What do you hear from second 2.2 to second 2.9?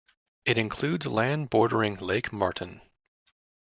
Martin.